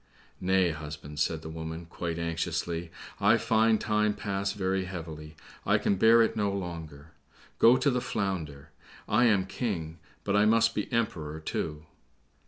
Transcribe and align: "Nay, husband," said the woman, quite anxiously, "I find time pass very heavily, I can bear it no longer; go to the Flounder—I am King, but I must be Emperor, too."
"Nay, 0.39 0.71
husband," 0.71 1.19
said 1.19 1.43
the 1.43 1.49
woman, 1.49 1.85
quite 1.85 2.17
anxiously, 2.17 2.89
"I 3.19 3.37
find 3.37 3.79
time 3.79 4.15
pass 4.15 4.51
very 4.53 4.85
heavily, 4.85 5.35
I 5.63 5.77
can 5.77 5.95
bear 5.95 6.23
it 6.23 6.35
no 6.35 6.49
longer; 6.51 7.11
go 7.59 7.77
to 7.77 7.91
the 7.91 8.01
Flounder—I 8.01 9.25
am 9.25 9.45
King, 9.45 9.99
but 10.23 10.35
I 10.35 10.45
must 10.47 10.73
be 10.73 10.91
Emperor, 10.91 11.39
too." 11.39 11.85